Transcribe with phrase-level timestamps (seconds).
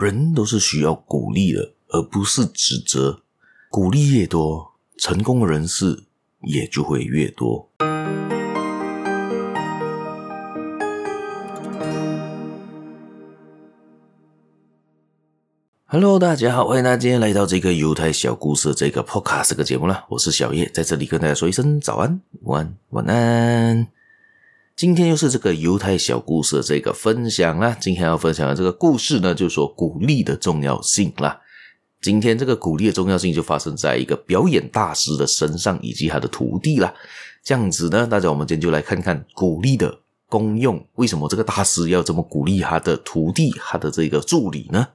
[0.00, 3.20] 人都是需要鼓励的，而不是指责。
[3.68, 6.04] 鼓励越多，成功的人士
[6.40, 7.68] 也就会越多。
[15.84, 20.06] Hello，大家好，欢迎大家今天来到这个犹太小故事这个 Podcast 这个节目了。
[20.08, 23.99] 我是小叶，在这里跟大家说一声早安、晚安、晚安。
[24.80, 27.76] 今天又是这个犹太小故事的这个分享啦。
[27.78, 31.38] 今天要分享的这个故事呢，就是说鼓励的重要性啦。
[32.00, 36.94] 今天这个鼓励的重要性就发生在一个表演大师的身上，以及他的徒弟啦。
[37.44, 40.00] 这样子呢，大家我们今天就来看看鼓励的
[40.30, 40.82] 功用。
[40.94, 44.88] 为什么这个大师要这么鼓励他的徒弟、他的这个助理呢？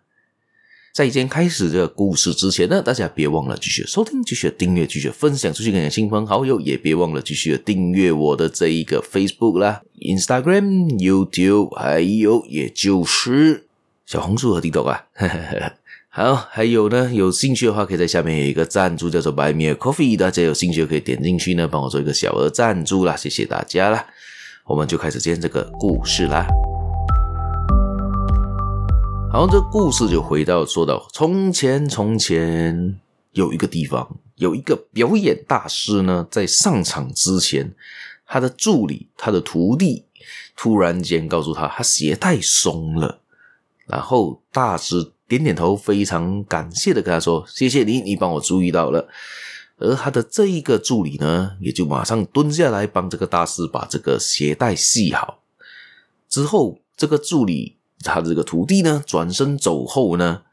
[0.95, 13.65] 在今天开始这个故事之前呢，大家别忘了继续收听、继续订阅、继续分享出去给你的亲朋好友，也别忘了继续订阅我的这一个 Facebook 啦、Instagram、YouTube，还有也就是
[14.05, 15.03] 小红书和 TikTok 啊。
[16.07, 24.07] 好，还有呢，有兴趣的话，可以在下面有一个赞助叫做 Buy Me a Coffee，大家有兴趣可以点进去呢，帮我做一个小额赞助啦，谢谢大家啦。
[24.63, 26.47] 我们就开始今天这个故事啦。
[29.35, 32.97] 然后这故事就回到说到从前，从前
[33.33, 37.75] 有一个地方，有一个表演大师呢，在上场之前，
[38.25, 40.05] 他的助理、他的徒弟
[40.55, 43.19] 突然间告诉他，他鞋带松了。
[43.87, 49.09] 然后大师点点头，非常感谢的跟他说：“谢谢你，你帮我注意到了。”
[49.77, 55.39] 而他的这一个助理呢，也就马上蹲下来帮这个大师把这个鞋带系好。
[56.29, 57.74] 之后，这个助理。
[58.05, 60.43] 他的这个徒弟呢，转身走后呢，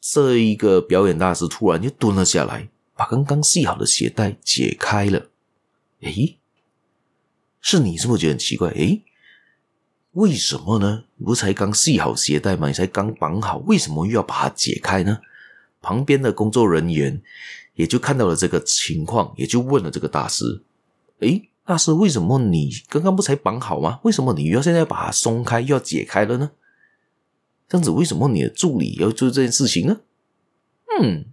[0.00, 5.30] 这一个表演大师突然就蹲了下来，把刚刚系好的鞋带解开了。
[6.02, 6.38] 诶，
[7.60, 8.70] 是你是不是觉得很奇怪？
[8.70, 9.02] 诶，
[10.12, 11.04] 为什么呢？
[11.24, 12.68] 不是才刚系好鞋带吗？
[12.68, 15.18] 你才刚绑好，为什么又要把它解开呢？
[15.80, 17.20] 旁边的工作人员
[17.74, 20.62] 也就看到了这个情况，也就问了这个大师
[21.20, 24.00] ：“诶，大师，为什么你刚刚不才绑好吗？
[24.04, 26.50] 为什么你要现在把它松开，又要解开了呢？”
[27.68, 29.98] 这样子，为什么你的助理要做这件事情呢？
[31.00, 31.26] 嗯，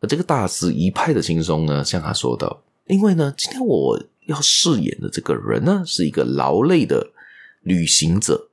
[0.00, 7.12] 而这个大师一派的轻松呢，向他说道：“因为呢，今天我要饰演的这个人呢，是一个劳累的
[7.60, 8.48] 旅行者，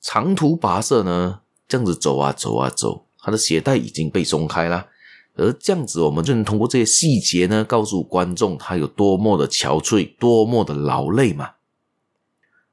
[0.00, 4.88] 长途跋涉呢，这样子走啊走啊走，他的鞋带已经被松开了，
[5.34, 11.50] 而这样子，我们就能通过这些细节呢，告诉观众他有多么的憔悴，多么的劳累嘛。”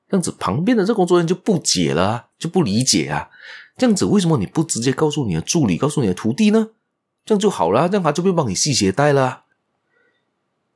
[0.09, 3.29] 这样子，旁边的这工作人员就不解了，就不理解啊。
[3.78, 6.69] 这样子，为什么你不直接告诉你的助理，告诉你的徒弟呢？
[7.24, 9.44] 这样就好了，这样他就会帮你系鞋带了。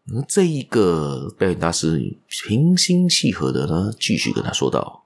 [0.07, 5.03] 而这一个表演大师平心气和的呢，继续跟他说道：“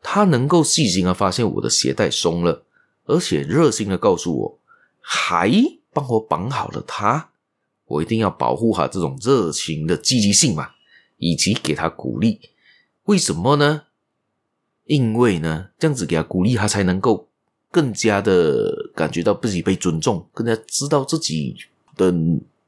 [0.00, 2.64] 他能够细心的发现我的鞋带松了，
[3.06, 4.58] 而且热心的告诉我，
[5.00, 5.50] 还
[5.92, 7.30] 帮我绑好了它。
[7.86, 10.70] 我一定要保护好这种热情的积极性嘛，
[11.18, 12.40] 以及给他鼓励。”
[13.06, 13.85] 为什么呢？
[14.86, 17.28] 因为呢，这样子给他鼓励，他才能够
[17.70, 21.56] 更加的感觉到自己被尊重，更加知道自己
[21.96, 22.12] 的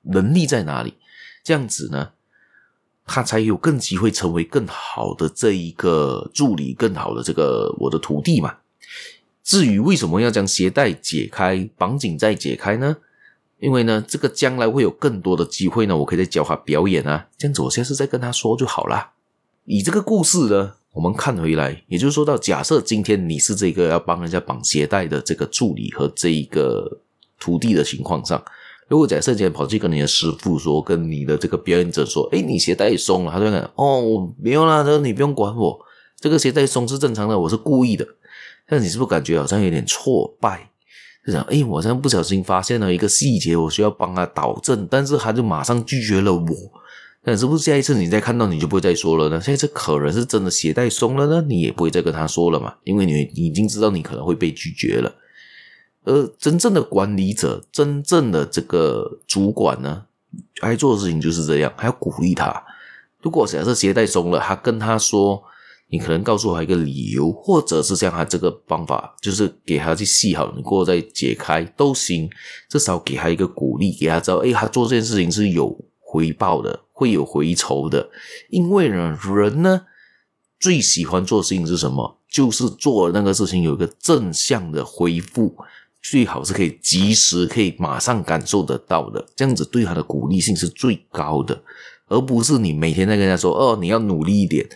[0.03, 0.95] 能力在哪里。
[1.43, 2.11] 这样子呢，
[3.07, 8.57] 他才有更机会成为更好的这一个助理，更好的这个我的徒弟嘛。
[9.43, 12.99] 至于为什么要将鞋带解开，绑紧再解开呢？
[13.61, 17.29] 因为呢，这个将来会有更多的机会呢，我可以再教他表演啊。
[17.39, 19.13] 这样子，我下次再跟他说就好了。
[19.65, 27.01] 以这个故事呢，我们看回来，也就是说到，假设今天你是这个要帮人家绑鞋带的这个助理和这一个
[27.39, 28.43] 徒弟的情况上，
[28.89, 35.79] 如果假设今天跑去跟你的师傅说，跟你的这个表演者说，诶，你鞋带松了，他就会讲，哦，没有啦，这你不用管我，
[36.19, 38.05] 这个鞋带松是正常的，我是故意的。
[38.69, 40.69] 那你是不是感觉好像有点挫败？
[41.25, 46.49] 就想，诶，我好像不小心发现了一个细节，我需要帮他导正，但是他就马上拒绝了我。
[47.25, 49.41] 但是不是下一次你再看到你就不会再说了呢？
[49.41, 55.13] 下一次可能是真的鞋带松了呢，你也不会再跟他说了嘛，因为你已经知道你可能会被拒绝了。
[56.05, 60.05] 而真正的管理者，真正的这个主管呢，
[60.61, 62.65] 该做的事情就是这样，还要鼓励他。
[63.21, 65.43] 如果假设鞋带松了，他跟他说，
[65.91, 72.31] 你可能告诉他一个理由，或者是像他这个方法，就是给他去系好，你过后再解开都行。
[72.71, 76.79] 至少给他一个鼓励，给他知道，诶，他做这件事情是有回报的。
[76.99, 78.11] 会有回酬的，
[78.51, 79.83] 因为呢，人呢
[80.59, 82.19] 最喜欢做事情是什么？
[82.29, 85.55] 就是做那个事情有一个正向的回复，
[86.03, 91.63] 最好是可以及时、可以马上感受得到的，这样子对他的鼓励性是最高的，
[92.09, 94.69] 而不是你每天在跟他说：“哦，你要努力一点。”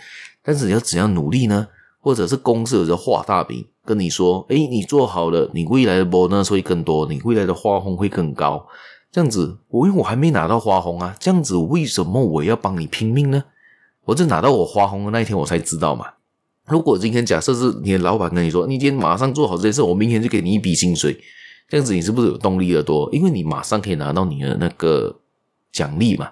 [0.44, 1.66] 但是你要怎样努力呢？
[2.00, 8.64] 或者是公司有时候画大饼，跟你说，诶，你做好了，你未来的 bonus 会更多，你未来的花红会更高。
[9.12, 13.44] 这样子，我因为我还没拿到花红啊，这样子为什么我要帮你拼命呢？
[14.06, 16.06] 我就拿到我花红的那一天，我才知道嘛。
[16.66, 21.20] 如果今天假设是你的老板跟你说，你今天马上做好这件事，我明天就给你一笔薪水，
[21.68, 23.06] 这样子你是不是有动力的多？
[23.12, 25.14] 因为你马上可以拿到你的那个
[25.70, 26.30] 奖励嘛。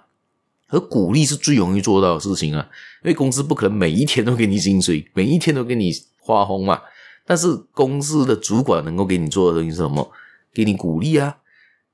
[0.68, 2.66] 而鼓励是最容易做到的事情啊，
[3.04, 6.80] 因为公司不可能每一天都给你薪水，每一天都给你花红嘛。
[7.26, 10.10] 但是公司的主管能够给你做的东西是什么？
[10.54, 11.36] 给你鼓励啊，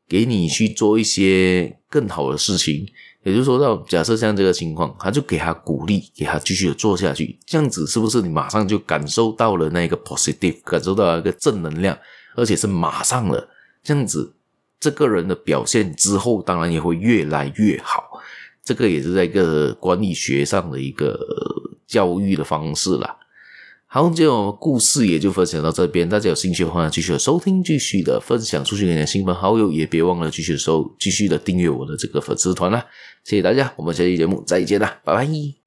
[0.08, 2.86] 给你去做一些更好的事情。
[3.22, 7.36] 也就是说，到假设像这个情况，他就给他鼓励，给他继续的做下去。
[7.44, 11.98] 这样子是不是你马上就感受到了那个 positive，感受到了一个正能量，
[12.36, 13.48] 而且是马上了。
[13.82, 14.32] 这样子，
[14.78, 18.04] 这个人的表现之后当然也会越来越好。
[18.62, 21.18] 这个也是在一个管理学上的一个
[21.86, 23.16] 教育的方式啦。
[23.96, 26.06] 好，今天我们故事也就分享到这边。
[26.06, 32.84] 大家有兴趣的话，继续的收听，继续的分享出去给你的亲朋好友，也别忘了继续收，继续的订阅我的这个粉丝团啦。
[33.24, 35.65] 谢谢大家，我们下期节目再见啦，拜拜。